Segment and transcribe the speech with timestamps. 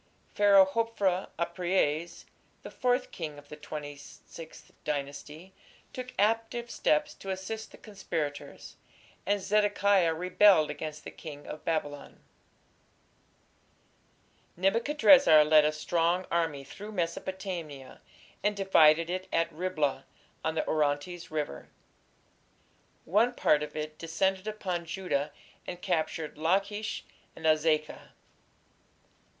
[0.33, 2.25] Pharaoh Hophra (Apries),
[2.63, 5.53] the fourth king of the Twenty sixth Dynasty,
[5.93, 8.77] took active steps to assist the conspirators,
[9.27, 12.19] and "Zedekiah rebelled against the king of Babylon".
[14.57, 18.01] Nebuchadrezzar led a strong army through Mesopotamia,
[18.41, 20.05] and divided it at Riblah,
[20.43, 21.69] on the Orontes River.
[23.05, 25.31] One part of it descended upon Judah
[25.67, 27.03] and captured Lachish
[27.35, 28.13] and Azekah.